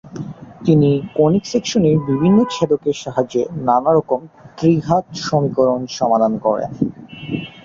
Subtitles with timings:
[0.65, 4.21] তিনি কোনিক সেকশনের বিভিন্ন ছেদকের সাহায্যে নানারকম
[4.57, 6.71] ত্রিঘাত সমীকরণ সমাধান করেন।